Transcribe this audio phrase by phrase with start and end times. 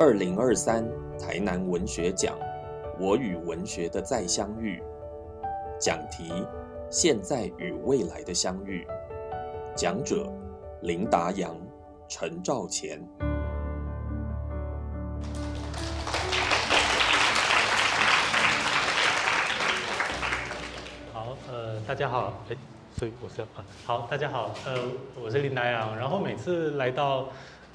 [0.00, 2.38] 二零二三台南文学奖，
[3.00, 4.80] 我与文学的再相遇。
[5.80, 6.32] 讲题：
[6.88, 8.86] 现在与未来的相遇。
[9.74, 10.32] 讲者：
[10.82, 11.52] 林达阳、
[12.06, 13.00] 陈兆乾。
[21.12, 22.56] 好，呃，大家好，哎，
[22.96, 23.48] 所以我是啊，
[23.84, 24.76] 好，大家好，呃，
[25.20, 27.26] 我是林达阳，然后每次来到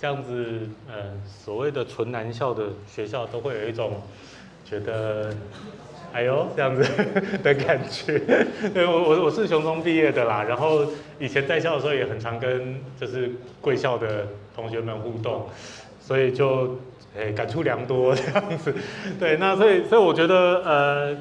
[0.04, 4.02] 这样子，呃，所谓的纯男校的学校，都会有一种
[4.66, 5.34] 觉得，
[6.12, 6.84] 哎呦，这样子
[7.42, 8.20] 的感觉。
[8.74, 10.86] 对我，我我是雄中毕业的啦，然后
[11.20, 13.32] 以前在校的时候也很常跟就是
[13.62, 15.48] 贵校的同学们互动，
[16.02, 16.78] 所以就
[17.16, 18.76] 诶感触良多这样子。
[19.18, 21.18] 对，那所以所以我觉得呃。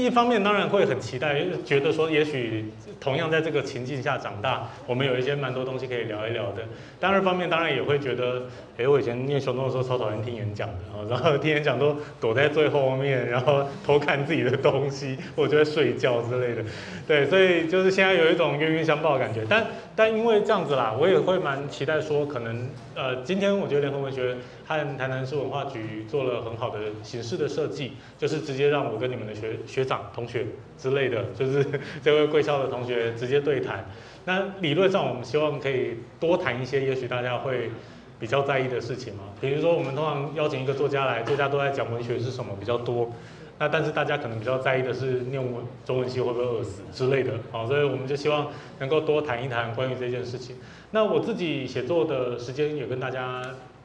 [0.00, 2.64] 一方面当然会很期待，觉得说也许
[3.00, 6.62] 同样在这个情境下长大，我们有一些蛮多东西可以聊一聊的。
[7.00, 8.42] 第二方面当然也会觉得，
[8.78, 16.62] 哎，我以前念雄中的时候超讨厌听演讲的，然后听演讲都躲在最后面，然后偷看自己的东西，或者睡觉之类的。
[17.06, 19.42] 对，所以就是现在有一种冤冤相报的感觉。
[19.48, 30.46] 但但因为这样子啦，我也会蛮期待说，可能呃，今天我觉得联合文学和台南市文化局做了很好的形式的设计，就是直接让我跟你们的学学学长、同学
[30.78, 31.66] 之类的， 就是
[32.02, 33.84] 这位贵校的同学直接对谈。
[34.24, 37.70] 那理论上我们希望可以多谈一些，也许大家会
[38.20, 39.24] 比较在意的事情嘛。
[39.40, 43.10] 比如说我们通常邀请一个作家来，作家都在讲文学是什么比较多。
[43.58, 48.48] 那但是大家可能比较在意的是念文中文系会不会饿死之类的，好，所以我们就希望
[48.80, 50.56] 能够多谈一谈关于这件事情。
[50.90, 53.42] 那我自己写作的时间也跟大家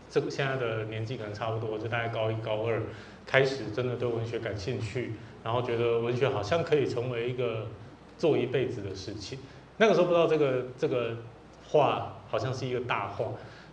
[0.09, 2.81] 这个现在的年纪可能差不多，就大概高一高二
[3.25, 7.67] 开始真的对文学感兴趣，然后觉得文学好像可以成为一个
[8.17, 9.39] 做一辈子的事情。
[9.77, 11.17] 那个时候不知道这个这个
[11.67, 13.25] 话好像是一个大话。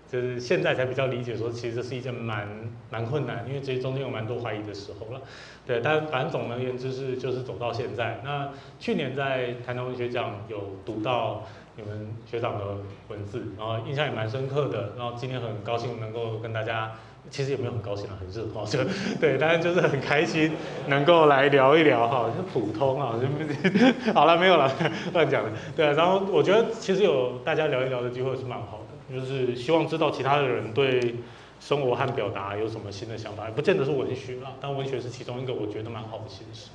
[0.06, 2.47] 就是现在才比较理解，说其实这是一件蛮
[2.88, 5.20] 蛮困难，因为其实中间有蛮多怀疑的时候了，
[5.66, 5.80] 对。
[5.82, 8.20] 但反正总而言之是就是走到现在。
[8.22, 11.42] 那去年在台南文学奖有读到
[11.76, 12.64] 你们学长的
[13.08, 14.92] 文字，然后印象也蛮深刻的。
[14.96, 16.92] 然后今天很高兴能够跟大家，
[17.30, 18.78] 其实也没有很高兴啊，很热哈，就
[19.20, 20.52] 对，但是就是很开心
[20.86, 24.70] 能够来聊一聊哈，就普通啊，就好了没有了，
[25.12, 25.50] 乱讲的。
[25.76, 28.84] 对，然后我觉得其实有大家聊一聊的机会是蛮好的。
[29.14, 31.16] 就是希望知道其他的人对
[31.60, 36.70] 生活和表达有什么新的想法，不见得是文学啦，但文学是其中一个我觉得蛮好的形式。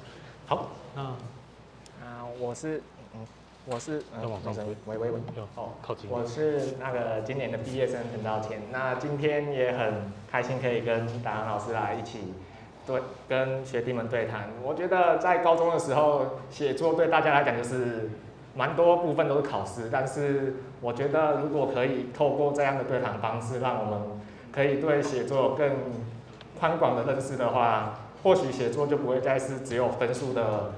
[0.45, 1.01] 好，那
[2.05, 2.81] 啊，我是，
[3.71, 4.29] 我是嗯，
[4.85, 5.19] 喂喂喂，
[5.55, 8.59] 哦，靠近，我是那个今年的毕业生陈道谦。
[8.71, 12.33] 那今天也很开心可以跟达阳老师来一起
[12.87, 14.49] 对跟学弟们对谈。
[14.63, 18.09] 我觉得在高中的时候写作对大家来讲就是。
[18.55, 24.01] 蛮多部分都是考试，但是我觉得如果可以透过这样的对谈方式，让我们
[24.51, 25.69] 可以对写作更
[26.59, 30.71] 宽广的认识的话，或许写作就不会再是只有分数的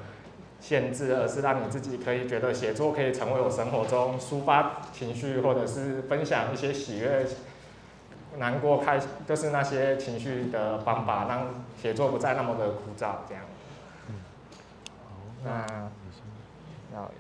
[0.62, 7.26] 限制，而是让你自己可以觉得写作可以成为我生活中抒发情绪，或者是分享一些喜悦、
[8.38, 11.48] 难过、开就是那些情绪的方法，让
[11.82, 13.16] 写作不再那么的枯燥。
[13.28, 13.44] 这样。
[14.08, 14.16] 嗯。
[15.04, 17.12] 好，那要。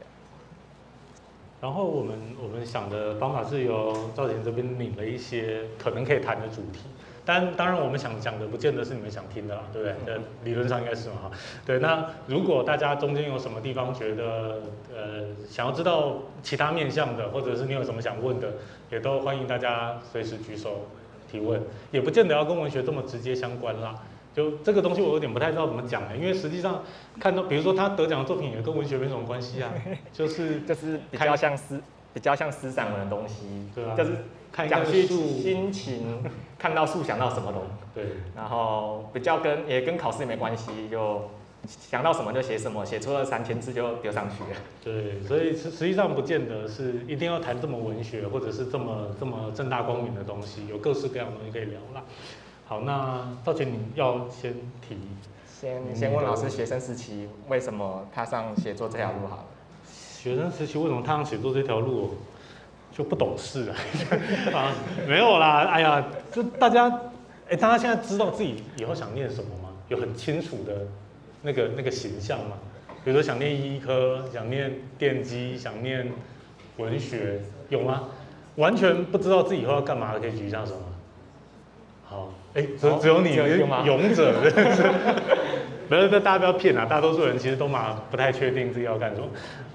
[1.59, 6.79] 然后我们我们想的方法是由赵田这边领了一些可能可以谈的主题，
[7.25, 10.19] 但当然我们想讲的不见得是你们想听的啦，对不对？
[10.43, 11.31] 理论上应该是嘛哈。
[11.65, 14.61] 对，那如果大家中间有什么地方觉得
[14.93, 18.53] 呃想要知道其他面向的，或者是你有什么想问的，
[18.91, 20.87] 也都欢迎大家随时举手
[21.31, 21.61] 提问，
[21.91, 23.95] 也不见得要跟文学这么直接相关啦。
[24.33, 26.83] 就这个东西我有点不太知道怎么讲了，因为实际上
[27.19, 29.71] 看到，比如说他得奖的作品也跟文学没什么关系啊，
[30.13, 31.81] 就是就是比较像思
[32.13, 34.11] 比较像思想文的东西，对啊，就是
[34.69, 36.23] 讲叙心情，
[36.61, 38.05] 看到树想到什么东西，对，
[38.35, 41.23] 然后比较跟也跟考试没关系，就
[41.67, 44.59] 想到什么就写什么，写出了三千字就丢上去了。
[44.83, 52.03] 对，所以实实际上不见得是一定要谈这么文学或者是这么这么正大光明的东西，有各式各样的东西可以聊啦。
[52.67, 54.53] 好，那赵姐，你要先
[54.87, 54.95] 提，
[55.59, 59.25] 先先问老师，学生时期为什么踏上写作这条路？
[59.27, 59.45] 好了，
[59.89, 62.17] 学生时期为什么踏上写作这条路？
[62.91, 63.75] 就不懂事啊？
[64.53, 64.71] 啊，
[65.07, 66.87] 没有啦，哎呀，就大家，
[67.49, 69.69] 哎，大家现在知道自己以后想念什么吗？
[69.87, 70.87] 有很清楚的
[71.41, 72.57] 那个那个形象吗？
[73.03, 76.11] 比如说想念医科，想念电机，想念
[76.77, 77.39] 文学，
[77.69, 78.03] 有吗？
[78.55, 80.85] 完全不知道自己以后要干嘛的，可以举一下手吗？
[82.05, 82.33] 好。
[82.53, 84.33] 哎，只只有你勇者，
[85.87, 86.85] 没有，大家不要骗啊！
[86.85, 89.27] 大多数人其实都蛮不太确定自己要干什么。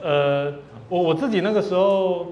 [0.03, 0.53] 呃，
[0.91, 2.27] 我我自己那个时候，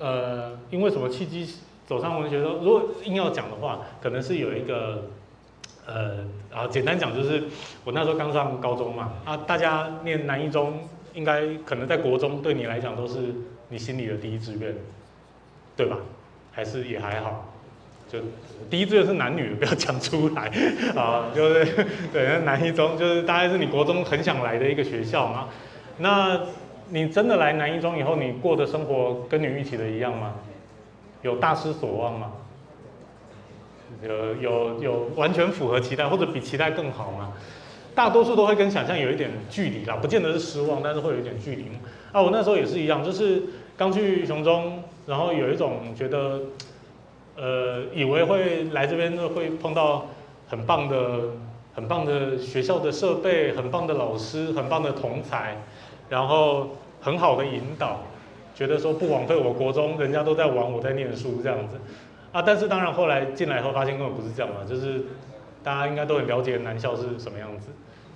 [0.00, 1.48] 呃，因为什么契机
[1.86, 2.42] 走上文学？
[2.42, 5.04] 说如果硬要讲的话，可能是有一个
[5.86, 7.44] 呃，啊简单讲就是
[7.84, 10.80] 我那时候刚上高中嘛，啊，大家念南一中，
[11.14, 13.34] 应该可能在国中对你来讲都是
[13.68, 14.74] 你心里的第一志愿，
[15.76, 15.96] 对吧？
[16.52, 17.52] 还是也还好，
[18.10, 18.18] 就
[18.68, 20.50] 第一志愿是男女，不要讲出来
[20.96, 21.64] 啊，就是
[22.12, 25.48] 对，那南一中就是大概是你国中很想来的一个学校嘛。
[25.98, 26.40] 那
[26.90, 30.34] 你真的来南一中以后，你过的生活跟你预期的一样吗？
[31.22, 32.32] 有大失所望吗？
[34.02, 37.32] 有有有完全符合期待，或者比期待更好吗？
[37.94, 41.64] 大多数都会跟想象有一点距离啦，不见得是失望，但是会有一点距离。
[42.12, 43.42] 啊，我那时候也是一样，就是
[43.76, 46.40] 刚去雄中，然后有一种觉得，
[47.36, 50.06] 呃，以为会来这边会碰到
[50.48, 51.20] 很棒的、
[51.74, 55.56] 很棒的学校的设备，很棒的老师，很棒的同才，
[56.08, 56.68] 然后
[57.00, 58.00] 很好的引导，
[58.54, 61.76] 觉得说不枉费我国中，人家都在玩，我在念书这样子。
[62.32, 65.02] 啊，但是当然后来进来以后发现根本不是这样嘛，就是
[65.62, 67.68] 大家应该都很了解南校是什么样子。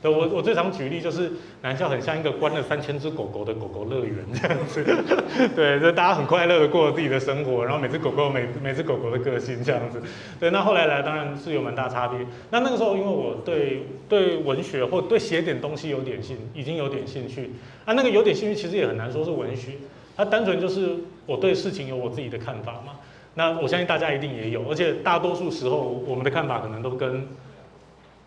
[0.03, 1.31] 对我我最常举例就是
[1.63, 4.85] 南校很像一个关了三千只狗狗的狗狗乐园这样子，
[5.55, 10.03] 对，就大家很快乐的过自己的生活，然后每只狗狗每每只狗狗的个性这样子。
[10.41, 12.19] 对，那后来来当然是有蛮大差别。
[12.51, 17.53] 那那个时候因为我对对文学或对写点东西有点兴，已经有点兴趣。
[17.85, 19.73] 啊，那个有点兴趣其实也很难说是文学，
[20.17, 20.97] 它单纯就是
[21.27, 22.95] 我对事情有我自己的看法嘛。
[23.35, 27.27] 那我相信大家一定也有，而且大多数时候我们的看法可能都跟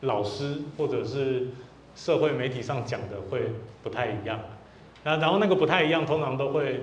[0.01, 1.47] 老师或者是
[1.95, 3.41] 社会媒体上讲的会
[3.81, 4.39] 不太一样。
[5.03, 6.81] 那然后那个不太一样，通常都会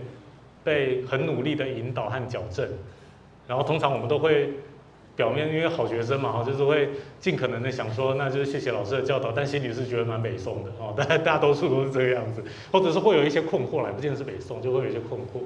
[0.64, 2.68] 被很努力的引导和矫正。
[3.46, 4.50] 然后通常我们都会
[5.14, 6.88] 表面因为好学生嘛，就是会
[7.20, 10.94] 尽可能的想说，那就是谢谢老师的教导，但心里是觉得蛮北宋的哦。
[10.96, 15.42] 大大多数都是这个样子，或者是会有一些困惑来，不见得是北宋，就会有一些困惑。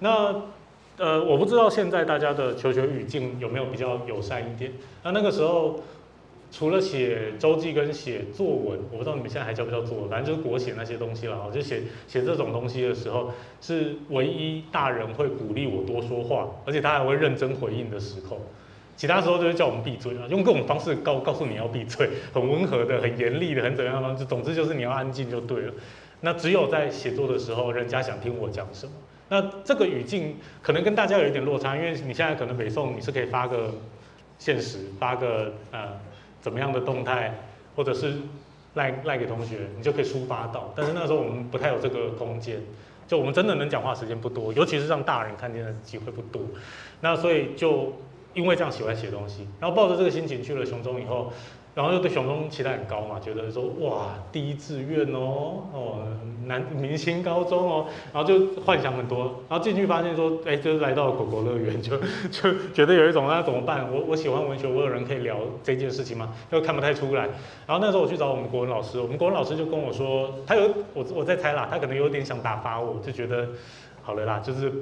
[0.00, 0.42] 那
[0.98, 4.72] 呃，我不知道现在大家的求学语境有没有比较友善一点。
[5.02, 5.80] 那那个时候，
[6.50, 11.50] 除了写周记跟写作文，我不知道你们现在还叫不叫作文，反正就是国写那些东西了。
[11.52, 18.40] 就写写这种东西的时候，是唯一大人会鼓励我多说话，而且他还会认真回应的时候。
[18.96, 25.72] 其他时候就是叫我们闭嘴啊，用各种方式告告诉你要闭嘴，很温和的、很严厉的、很怎样的方式，总之就是你要安静就对了。
[26.22, 28.92] 那只有在写作的时候，人家想听我讲什么。
[29.28, 33.74] 那这个语境可能跟大家有一点落差，因为你现在可能北宋你是可以发个
[34.38, 35.88] 现实，发个呃
[36.46, 37.34] 怎么样的动态，
[37.74, 38.14] 或者是
[38.74, 40.72] 赖赖给同学，你就可以抒发到。
[40.76, 42.62] 但是那时候我们不太有这个空间，
[43.08, 46.40] 就我们真的能讲话时间不多，尤其是让大人看见的机会不多。
[47.00, 47.94] 那所以就
[48.32, 51.32] 因为这样喜欢写东西，然后抱着这个心情去了熊中以后。
[51.74, 56.08] 然后又对熊中期待很高嘛，觉得说哇第一志愿哦哦
[56.58, 61.96] 明星高中哦，然后就幻想很多，然后进去发现说哎就是来到狗狗乐园， 就
[62.30, 63.86] 就觉得有一种那怎么办？
[63.92, 66.32] 我我喜欢文学，我有人可以聊这件事情吗？
[66.50, 67.28] 又看不太出来。
[67.66, 73.48] 然后那时候我去找我们国文老师，我们国文老师就跟我说，他有我我在猜啦，他可能有点想打发我，就觉得
[74.02, 74.72] 好了啦，就是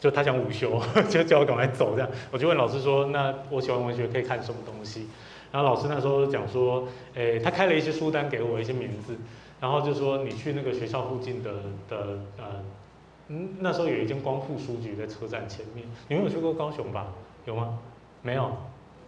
[0.00, 2.08] 就他想午休， 就叫我赶快走这样。
[2.30, 5.06] 我就问老师说，那我喜欢文学可以看什么东西？
[5.50, 9.16] 然后老师那时候讲说，诶，他开了一些书单给我一些名字，
[9.60, 11.52] 然后就说你去那个学校附近的
[11.88, 12.44] 的呃，
[13.28, 17.06] 嗯，那时候有一间光复书局在车站前面，你们有去过高雄吧？
[17.44, 17.78] 有吗？
[18.22, 18.56] 没有，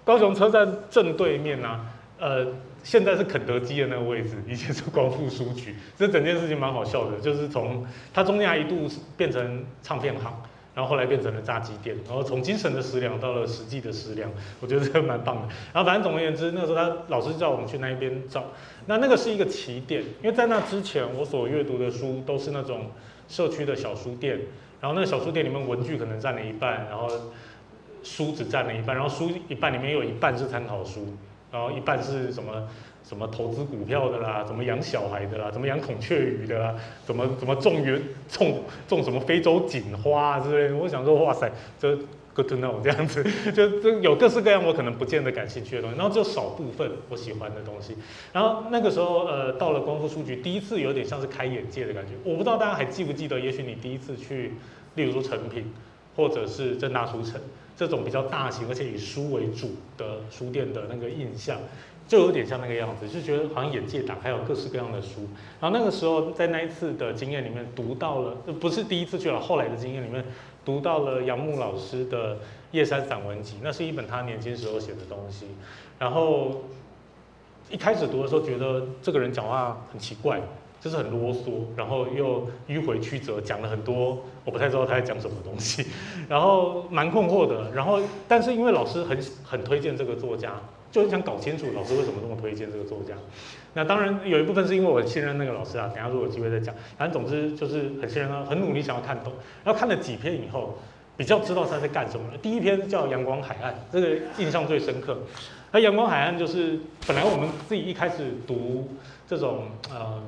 [0.04, 1.87] 高雄车站正对面啊，
[2.19, 2.47] 呃，
[2.83, 10.33] 现在是肯德基的那个位置，以前是光复书局，这整件事情蛮好笑的，就是从它中间还一度变成唱片行。
[10.80, 15.49] 然后后来变成了炸鸡店，然后从精神的食粮到了实际的食粮，我觉得这个蛮棒的。
[15.75, 18.46] 然后反正总而言之，那时候他老师叫我们去那一边找，
[18.87, 22.87] 那那个是一个起点，因为在那之前我所阅读的书都是那种
[23.28, 24.40] 社区的小书店，
[24.80, 27.10] 然后那个小书店里面文具可能占了一半，然后
[28.02, 31.08] 书只占了一半，然后书一半里面有一半是参考书，
[31.52, 32.66] 然后一半是什么？
[33.11, 36.73] 什么投资股票的啦，怎么养小孩的啦，怎么养孔雀鱼的啦，
[37.05, 40.76] 怎么怎么种园种种什么非洲锦花之类的。
[40.76, 41.99] 我想说，哇塞，这
[42.33, 47.97] good to know 这样子， 就就有各式各样我可能不见得感兴趣的东西，然后就少部分我喜欢的东西。
[48.33, 52.12] 然后那个时候，呃，到了光复书局，第一次有点像是开眼界的感觉。
[52.23, 54.52] 我不知道大家还记不记得，也许你第一次去，
[54.95, 55.64] 例如说成品，
[56.14, 57.40] 或者是正大书城
[57.76, 61.59] 这种比较大型而且以书为主的书店的那个印象。
[62.11, 65.21] 就有点像那个样子，就觉得好像眼界打开，有各式各样的书。
[65.61, 70.25] 然后那个时候在那一次的经验里面读到了，不是第一次去了，后来的经验里面
[70.64, 72.35] 读到了杨牧老师的
[72.73, 75.47] 《夜山散文集》，那是一本他年轻时候写的东西。
[76.00, 76.62] 然后
[77.71, 80.40] 一开始读的时候觉得这个人讲话很奇怪，
[80.81, 85.87] 就是很啰嗦，然后又迂回曲折，讲了很多我不太知道他在讲什么东西，
[86.29, 87.71] 然后蛮困惑的。
[87.71, 90.61] 然后但是因为老师很很推荐这个作家。
[90.90, 93.14] 就很想搞清楚老师为什么这么推荐这个作家。
[93.75, 96.75] 那当然有一部分是因为我信任那个老师啊，等下如果有机会再讲。
[96.99, 99.32] 反正总之就是很信任他，很努力想要看懂。
[99.64, 100.76] 然后看了几篇以后，
[101.16, 102.26] 比较知道他在干什么。
[102.42, 105.18] 第一篇叫《阳光海岸》，这个印象最深刻。
[105.70, 108.88] 那《阳光海岸》就是本来我们自己一开始读
[109.28, 110.20] 这种呃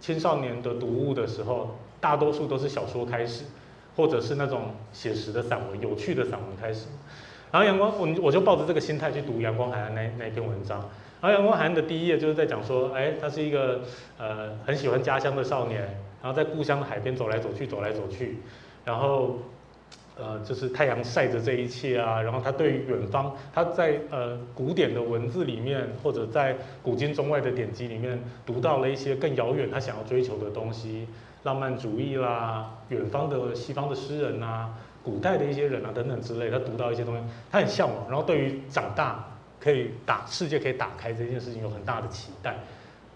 [0.00, 3.44] 青少年的读物的时候，大多数都是小说开始，
[3.94, 6.86] 或者是那种写实的散文、有趣的散文开始。
[7.54, 10.76] 然后阳光，我我就抱着这个心态去读《阳光海岸》那那篇文章。
[11.20, 13.80] 然后《阳光海岸》的第一页就是在讲说，哎，他是一个
[14.18, 15.82] 呃很喜欢家乡的少年，
[16.20, 18.38] 然后在故乡的海边走来走去，走来走去，
[18.84, 19.38] 然后
[20.18, 31.06] 呃就是太阳晒着这一切啊，然后他对远方，他在呃古典的文字里面，或者在古今中外的典籍里面，读到了一些更遥远他想要追求的东西，
[31.44, 34.74] 浪漫主义啦，远方的西方的诗人呐。
[35.04, 39.22] 古代的一些人啊，等等之类，他读到一些东西，他很向往，然后对于长大
[39.60, 42.56] 可以打世界可以打开这件事情有很大的期待，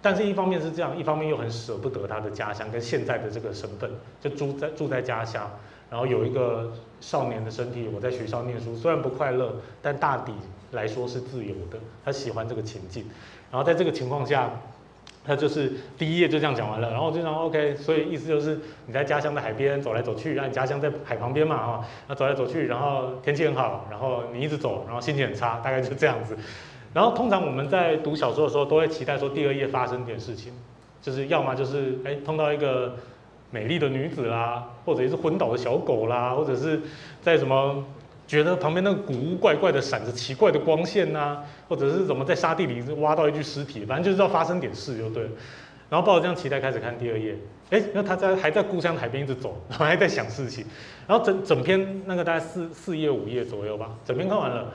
[0.03, 3.91] 但是一方面是这样，一方面又很舍不得他的家乡跟现在的这个身份，
[4.21, 5.51] 就住在住在家乡，
[5.91, 10.33] 然后有一个少年的身体，我在学校念书，虽然不快乐，但大抵
[10.73, 13.05] 来说是自由的，他喜欢这个情境，
[13.51, 14.51] 然后在这个情况下。
[15.29, 26.35] 他就是第一页就这样讲完了，然后就想 OK，所以意思就是你在家乡的海边走来走去，然后你家乡在海旁边嘛，哈，那走来走去，然后天气很好，然后你一直走，然后心情很差，大概就这样子。
[26.95, 30.55] 然后通常我们在读小说的时候，都会期待说第二页发生点事情，
[31.03, 32.97] 就是要么就是哎碰到一个
[33.51, 36.81] 美丽的女子啦，或者是昏倒的小狗啦，或者是
[37.21, 37.85] 在什么。
[38.29, 45.31] 觉得旁边那个古屋怪怪的，闪着奇怪的光线呐，或者是怎么在沙地里挖到一具尸体，反正就是要发生点事就对了。
[45.89, 47.35] 然后抱着这样期待开始看第二页，
[47.71, 50.63] 哎，那他在还在故乡海边一直走，然后还在想事情。
[51.07, 54.71] 然后整整篇那个大概四四页五页左右吧，整篇看完了，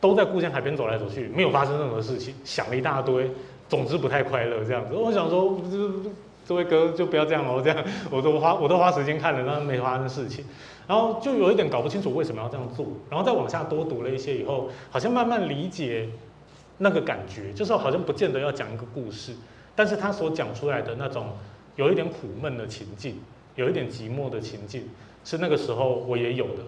[0.00, 3.30] 都在故乡海边走来走去，没有发生任何事情，想了一大堆，
[3.68, 4.94] 总之不太快乐这样子。
[4.94, 5.60] 我想说，
[6.46, 10.42] 这位哥就不要这样哦，这样我都花我都花时间看了，但没发生事情。
[10.90, 16.08] 然后就有一点搞不清楚为什么要这样做，然后再往下多读了一些以后，好像慢慢理解
[16.78, 19.34] 那个感觉，就是好像不见得要讲一个故事，
[19.76, 21.28] 但是他所讲出来的那种
[21.76, 23.20] 有一点苦闷的情境，
[23.54, 24.88] 有一点寂寞的情境，
[25.24, 26.64] 是那个时候我也有的。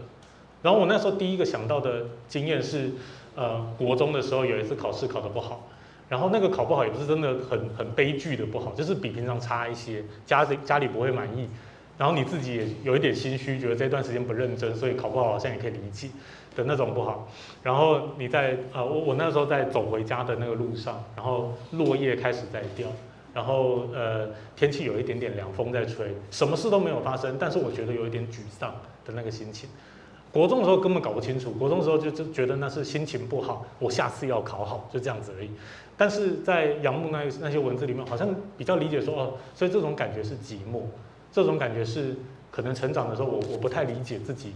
[0.62, 2.93] 然后我那时候第一个想到的经验是，
[3.35, 5.69] 呃，国中的时候有一次考试考得不好，
[6.09, 11.49] 然后那个考不好也不是真的很很悲剧的不好，就是比平常差一些，家里家里不会满意。
[12.02, 16.09] 然后你自己也有一点心虚，觉得这段时间不认真，所以考不好好像也可以理解
[16.56, 17.28] 的那种不好。
[17.62, 22.88] 然后你在呃，我我那时候在走回家的那个路上，然后落叶开始在掉，
[23.32, 29.71] 然后呃天气有一点点凉风在吹，什么事都没有发生，但是我觉得有一点沮丧的那个心情。
[30.32, 35.49] 国中的时候根本搞不清楚，国中的时候就就觉得那是心情不好，我下次要考好，就这样子而已。
[35.97, 38.28] 但是在杨牧那那些文字里面，好像
[38.59, 40.82] 比较理解说哦，所以这种感觉是寂寞。
[41.33, 42.15] 这种感觉是
[42.51, 44.53] 可能成长的时候，我我不太理解自己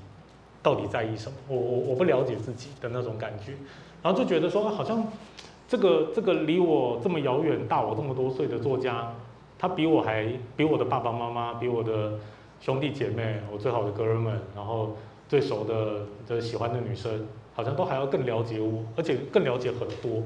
[0.63, 3.53] 到底在意什么，我我我不了解自己的那种感觉，
[4.03, 5.07] 然后就觉得说，好像
[5.67, 9.13] 这个这个离我这么遥远、大我这么多岁的作家，
[9.59, 12.13] 他比我还比我的爸爸妈妈、比我的
[12.61, 14.97] 兄弟姐妹、我最好的哥们，然后
[15.29, 20.23] 最熟的、的喜欢的女生，好像都还要更了解我，而且更了解很多。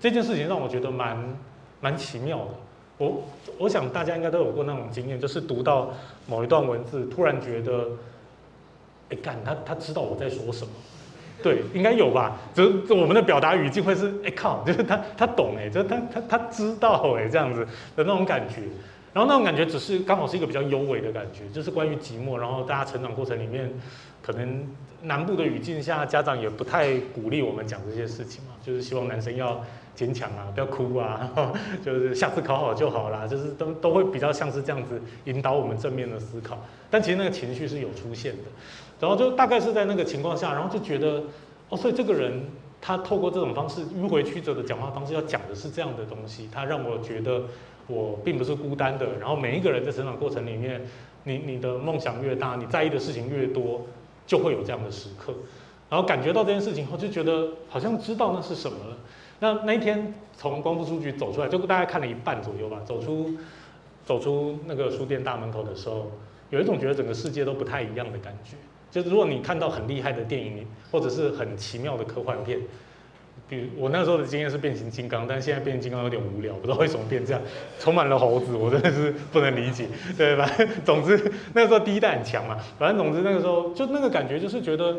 [0.00, 1.38] 这件事情让我觉得蛮
[1.80, 2.50] 蛮奇妙的。
[2.98, 3.24] 我
[3.58, 5.92] 我想大家应该都有过那种经验，就是读到
[6.26, 7.88] 某一段文字，突然觉得，
[9.10, 10.72] 哎干，他他知道我在说什么，
[11.42, 12.36] 对，应该有吧？
[12.54, 17.64] 就是我们的表达语境会是，哎靠，就是他他懂哎，就他他他知道哎，这样子
[17.96, 18.62] 的那种感觉。
[19.12, 22.36] 然后那种感觉只是刚好是一个比较优美的感觉，就是关于寂寞。
[22.36, 23.70] 然后大家成长过程里面，
[24.22, 24.64] 可能
[25.02, 29.60] 南部的语境下，家长也不太鼓励我们讲这些事情嘛，就是希望男生要。
[29.94, 31.30] 坚强啊，不要哭啊，
[31.84, 36.58] 就是下次考好就好啦，就是都都会比较像是这样子引导我们正面的思考。
[36.90, 38.42] 但其实那个情绪是有出现的，
[39.00, 41.22] 然后就大概是在那个情况下，然后就觉得
[41.68, 42.42] 哦，所以这个人
[42.80, 46.48] 他透过这种方式迂回曲折的讲话方式，要讲的是这样的东西。
[46.52, 47.42] 他让我觉得
[47.86, 49.06] 我并不是孤单的。
[49.20, 50.80] 然后每一个人在成长过程里面，
[51.24, 53.82] 你你的梦想越大，你在意的事情越多，
[54.26, 55.32] 就会有这样的时刻。
[55.92, 58.96] 然后感觉到这件事情后，就觉得好像知道那是什么了。
[59.40, 62.80] 那那一天从光复书局走出来，就大概看了一半左右吧。
[62.86, 63.30] 走出
[64.02, 66.10] 走出那个书店大门口的时候，
[66.48, 68.56] 有一种觉得整个世界都不太一样的感觉。
[68.90, 72.58] 就是如果你看到很厉害的电影，或者是很奇妙的科幻片，
[73.46, 77.42] 比如我那时候的经验是变形金刚，但现在变形金刚有点无聊，不知道为什么变这样，
[77.78, 80.50] 充满了猴子，我真的是不能理解，对吧？
[80.86, 84.96] 总之那个时候第一代很强嘛，反正总之那个时候就那个感觉就是觉得。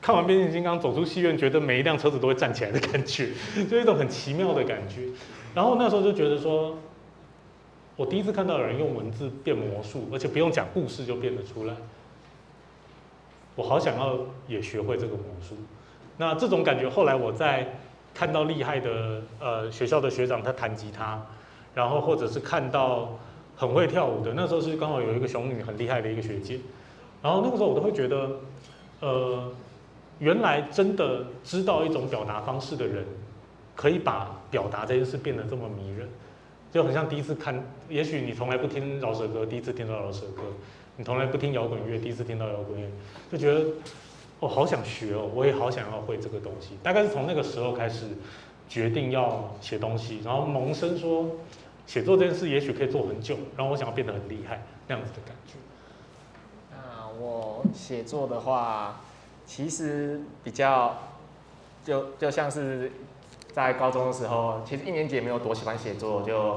[0.00, 3.30] 看完变形金刚走出戏院，觉得每一辆车子都会站起来的感觉，
[3.68, 5.08] 就一种很奇妙的感觉。
[5.54, 6.76] 然后那时候就觉得说，
[7.96, 11.74] 我第一次看到有人用文字变魔术，而且不用讲故事就变得出来，
[13.56, 15.56] 我好想要也学会这个魔术。
[16.16, 17.66] 那这种感觉，后来我在
[18.14, 21.20] 看到厉害的呃学校的学长他弹吉他，
[21.74, 23.18] 然后或者是看到
[23.56, 26.60] 很会跳舞的，那时候是刚好有一个熊女很厉害的一个学姐，
[27.22, 28.30] 然后那个时候我都会觉得，
[29.00, 29.50] 呃，
[30.18, 33.04] 原来真的知道一种表达方式的人，
[33.74, 36.08] 可以把表达这件事变得这么迷人，
[36.72, 40.42] 就很像第一次看，也许你从来不听饶舌歌，第一次听到饶舌歌，
[40.96, 42.88] 你从来不听摇滚乐，第一次听到摇滚乐，
[43.30, 43.64] 就觉得。
[44.40, 46.78] 我好想学哦，我也好想要会这个东西。
[46.80, 48.06] 大概是从那个时候开始，
[48.68, 51.28] 决定要写东西，然后萌生说，
[51.88, 55.54] 写作这件事也许可以做很久，然后我想要变得很厉害那样子的感觉。
[56.70, 59.00] 那我写作的话，
[59.48, 60.94] 其实比较，
[61.82, 62.92] 就就像是
[63.52, 66.54] 在高中的时候，其实一年级也没有多喜欢写作，就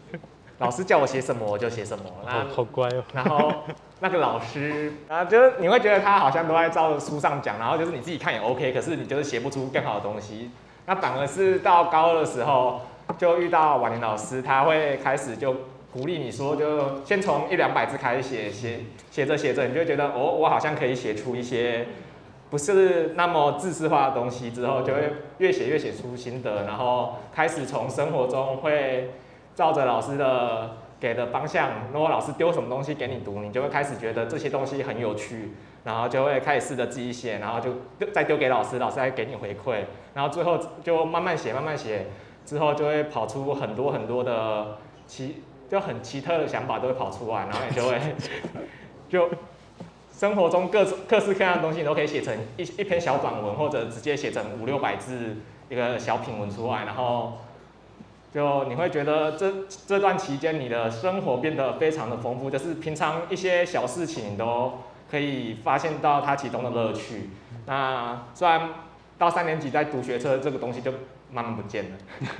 [0.58, 2.04] 老师叫我写什么我就写什么。
[2.26, 3.02] 好好乖哦。
[3.14, 3.52] 然后。
[3.98, 10.50] 那个老师啊，就是你会觉得他好像都在照着书上讲，然后就是你自己看也 OK，可是你就是写不出更好的东西。
[10.84, 12.82] 那反而是到高二的时候，
[13.16, 15.56] 就遇到婉玲老师，他会开始就
[15.90, 21.86] 鼓励你说，就先从一两百字开始写，写写着写着，你就觉得哦，我好像可以写出一些
[22.50, 29.10] 不是那么自私化的东西，之后就会越写越写出心得，然后开始从生活中会
[29.54, 30.76] 照着老师的。
[30.98, 35.50] 给的方向，如果老师丢什么东西给你读，你就会开始觉得这些东西很有趣，
[35.84, 37.70] 然后就会开始试着自己写，然后就
[38.14, 39.84] 再丢给老师，老师再给你回馈，
[40.14, 42.06] 然后最后就慢慢写，慢慢写，
[42.46, 48.00] 之后就会跑出很多很多的奇，就很奇特的想法都会跑出来，然后你就会
[49.06, 49.28] 就
[50.16, 55.36] 生活中各种各式各样的东西，你都可以写成一一篇小短文，或者直接写成五六百字
[55.68, 57.38] 一个小品文出来，然后。
[58.34, 59.50] 就你会觉得这
[59.86, 67.30] 这段期间你的生活变得非常的丰富，就是平常一些小事情都可以发现到它其中的乐趣。
[67.64, 68.68] 那虽然
[69.16, 70.92] 到三年级在读学车这个东西就
[71.32, 71.90] 慢慢不见了，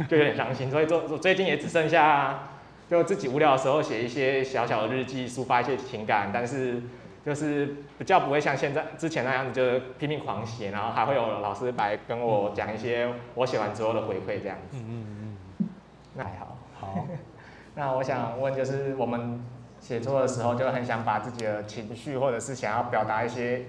[0.06, 0.70] 就有点伤心。
[0.70, 2.48] 所以做最近也只剩下
[2.90, 6.82] 就自己无聊的时候写一些小小的日记，抒发一些情感，但是
[7.26, 14.76] 就是比较不会像现在之前那样子，就是拼命狂写，然后还会有老师来跟我讲一些我写完之后的回馈这样子。
[14.78, 15.68] 嗯嗯嗯
[16.14, 17.06] 那还好，好。
[17.74, 19.44] 那我想问，就是我们
[19.80, 23.64] 写作的时候，就很想把自己的情绪，或者是想要表达一些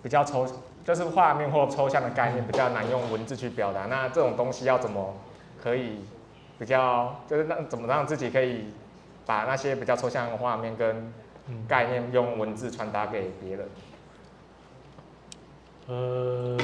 [0.00, 0.46] 比较抽，
[0.84, 3.86] 就是画面或抽象的概念，比较难用文字去表达。
[3.86, 5.16] 那这种东西要怎么
[5.60, 6.04] 可以
[6.56, 8.72] 比较，就是让怎么让自己可以
[9.26, 11.12] 把那些比较抽象的画面跟
[11.68, 13.68] 概念用文字传达给别人？
[15.86, 16.56] 呃。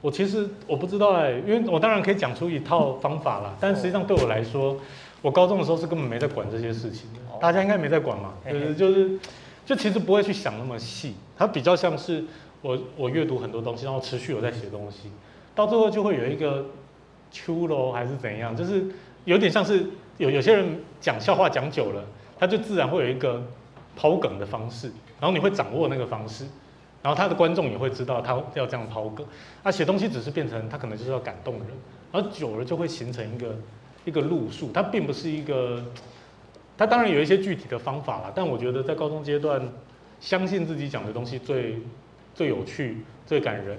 [0.00, 4.78] 我其实我不知道哎，因为我当然可以讲出一套方法啦，但实际上对我来说，
[5.20, 9.18] 我高中的时候是根本没在管这些事情的，大家应该没在管嘛，就是就是，
[9.66, 12.24] 就其实不会去想那么细，它比较像是
[12.62, 15.10] 我我阅读很多东西，然后持续有在写东西，
[15.52, 16.66] 到最后就会有一个
[17.32, 18.84] 秋楼还是怎样，就是
[19.24, 19.84] 有点像是
[20.18, 22.04] 有有些人讲笑话讲久了，
[22.38, 23.42] 他就自然会有一个
[23.98, 24.86] 抛梗的方式，
[25.18, 26.46] 然后你会掌握那个方式。
[27.00, 29.24] 然后他的观众也会知道他要这样抛梗，
[29.62, 31.66] 他写东西只是变成他可能就是要感动人，
[32.10, 33.54] 而久了就会形成一个
[34.04, 35.80] 一个路数，它并不是一个，
[36.76, 39.62] 他当然有一些具体的方法啦，但我觉得在高中阶段，
[40.20, 41.78] 相信自己讲的东西最
[42.34, 43.78] 最有趣、最感人，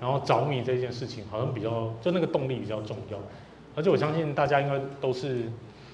[0.00, 3.18] 然后着迷这件事情好像比较就那个动力比较重要，
[3.74, 5.50] 而且我相信大家应该都是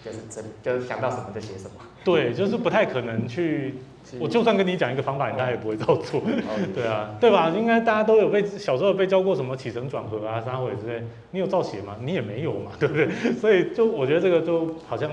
[0.06, 1.72] 就是真就是想到什么就写什么，
[2.04, 3.74] 对，就是不太可能去。
[4.20, 6.22] 我就算跟你讲一个方法，你大家也不会照做。
[6.72, 7.50] 对啊，对吧？
[7.50, 11.96] 应该大家都有被小时候被教过什么起承转合啊、三回之类，你有照写吗？
[12.00, 13.08] 你也没有嘛， 对不对？
[13.40, 15.10] 所以就我觉得这个就好像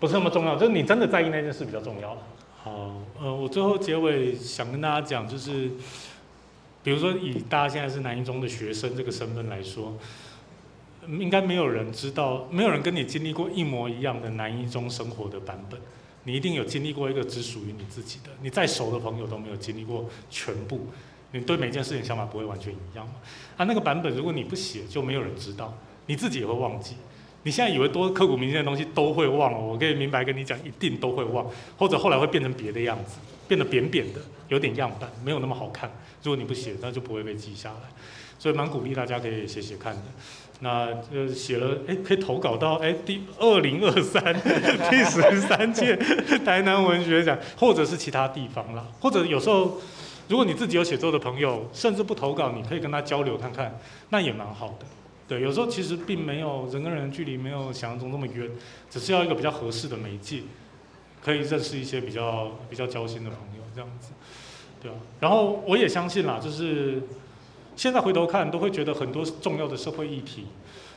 [0.00, 2.16] 不是那么重要，就是你真的在意那件事比较重要。
[2.60, 5.70] 好，呃，我最后结尾想跟大家讲，就是
[6.82, 9.94] 比如说以大家现在是南一中的学生这个身份来说，
[11.08, 15.80] 应该没有人知道，没有人跟你经历过一模一样的南一中生活的版本。
[16.24, 20.86] 你一定有经历过一个只属于你自己的，你再熟的朋友都没有经历过全部。
[21.32, 23.14] 你对每件事情想法不会完全一样嘛？
[23.56, 26.94] 啊，那个版本如果你不写，就没有人知道，你自己也会忘记。
[27.44, 31.46] 你现在以为多刻骨铭心的东西都会忘了，我可以明白跟你讲，一定都会忘，
[31.78, 35.90] 或者后来会变成别的样子，变得扁扁的，有点样板，没有那么好看。
[36.22, 37.88] 如果你不写，那就不会被记下来。
[38.38, 40.02] 所以蛮鼓励大家可以写写看的。
[40.60, 44.22] 那呃写了，哎，可以投稿到哎第二零二三
[44.90, 45.96] 第十三届
[46.44, 49.80] 台南文学奖，或者是其他地方啦，或者有时候
[50.28, 53.78] 如果你自己有写作的朋友，甚至不投稿，你可以跟他交流看看，
[54.10, 54.86] 那也蛮好的。
[55.26, 58.50] 对，有时候其实并没有人跟人距离没有想象中那么远，
[58.90, 60.42] 只是要一个比较合适的媒介，
[61.22, 64.12] 可以认识一些比较比较交心的朋友这样子，
[64.82, 64.94] 对啊。
[65.20, 67.02] 然后我也相信啦，就是
[67.74, 70.44] 现在回头看都会觉得很多重要的社会议题，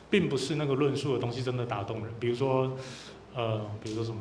[0.10, 2.14] 并不是那个论述的东西真的打动人。
[2.20, 2.76] 比如说，
[3.34, 4.20] 呃，比如说什么，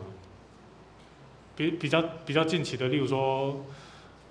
[1.56, 3.64] 比比较比较近期的，例如说，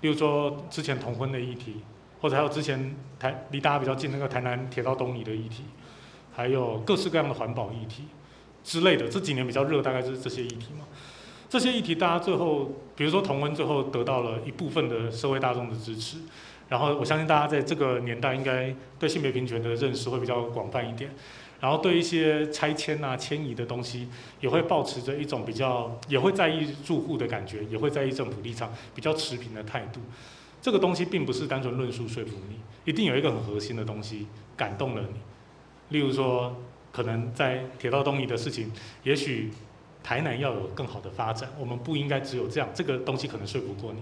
[0.00, 1.76] 例如说之前同婚的议题。
[2.20, 5.64] 或者还有之前台离大家比较近那个台南铁道东移的议题，
[6.34, 8.04] 还有各式各样的环保议题
[8.64, 10.86] 之类的，这几年比较热，大概就是这些议题嘛。
[11.48, 16.18] 这些议题大家最后，比如说同温，最后得到了一部分的社会大众的支持。
[16.68, 21.08] 然后我相信大家在这个年代应该对性别平权的认识会比较广泛一点，
[21.60, 24.08] 然后对一些拆迁啊、迁移的东西
[24.40, 30.00] 也会保持着一种比较，也会在意住户的感觉，也会在意政府立场比较持平的态度。
[30.66, 34.26] 这个东西并不是单纯论述说服你，一定有一个很核心的东西
[34.56, 35.20] 感动了你。
[35.96, 36.56] 例如说，
[36.90, 38.72] 可能在铁道东移的事情，
[39.04, 39.52] 也许
[40.02, 42.68] 台南要有更好的发展，我们不应该只有这样。
[42.74, 44.00] 这个东西可能说服过你，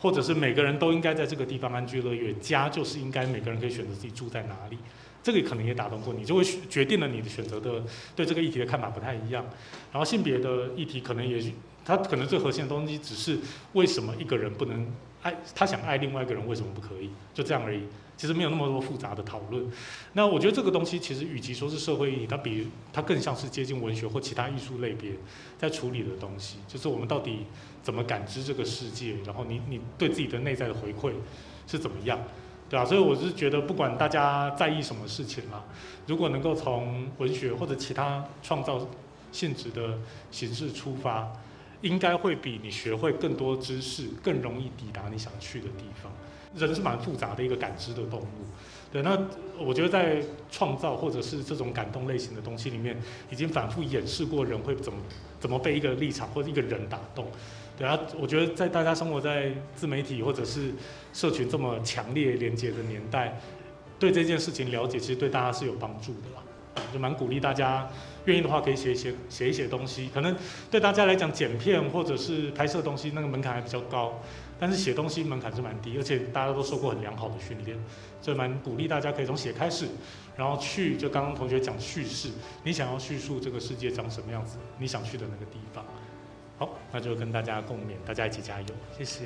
[0.00, 4.78] 或者是每个人都应该在这个地方安居乐业，家就是应该每个人可以选择自己住在哪里。
[5.22, 7.82] 这个可能也打动过你，就会决定了你的选择的
[8.14, 9.44] 对这个议题的看法不太一样。
[9.92, 11.52] 然后性别的议题可能也许
[11.84, 13.38] 它可能最核心的东西只是
[13.74, 14.90] 为什么一个人不能。
[15.22, 17.10] 爱他想爱另外一个人，为什么不可以？
[17.34, 17.82] 就这样而已。
[18.16, 19.62] 其实没有那么多复杂的讨论。
[20.14, 25.12] 那我觉得这个东西其实与其说是社会意义，它比它更像是接近文学或其他艺术类别
[25.58, 26.56] 在处理的东西。
[26.66, 27.40] 就是我们到底
[27.82, 31.12] 怎么感知这个世界，然后你你对自己的内在的回馈
[31.66, 32.18] 是怎么样，
[32.70, 32.86] 对吧？
[32.86, 35.62] 所以我是觉得，不管大家在意什么事情啦，
[36.06, 38.88] 如果能够从文学或者其他创造
[39.30, 39.98] 性质的
[40.30, 41.30] 形式出发。
[41.82, 46.12] 应该会比你学会更多知识更容易抵达你想去的地方。
[46.54, 48.46] 人是蛮复杂的一个感知的动物，
[48.90, 49.02] 对。
[49.02, 49.18] 那
[49.58, 52.96] 我觉得在创造或者是这种感动类型的东西里面，
[53.30, 54.98] 已经反复演示过人会怎么
[55.38, 57.26] 怎么被一个立场或者一个人打动。
[57.76, 60.72] 对啊，我觉得在大家生活在自媒体或者是
[61.12, 63.38] 社群这么强烈连接的年代，
[63.98, 66.42] 对这件事情了解，其实对大家是有帮助的啦。
[66.90, 67.86] 就蛮鼓励大家，
[68.26, 70.08] 愿意的话可以写一写写一写东西。
[70.12, 70.36] 可能
[70.70, 74.20] 对大家来讲，剪片或者是拍摄东西那个门槛还比较高，
[74.60, 77.76] 但是写东西门槛是蛮低，而且大家都受过很良好的训练，
[78.20, 79.88] 所以蛮鼓励大家可以从写开始，
[80.36, 82.30] 然后去就刚刚同学讲叙事，
[82.64, 85.84] 你想要叙述这个世界长什么样子，你想去的那个地方。
[86.58, 89.24] 好，那就跟大家共勉，大家一起加油，谢谢。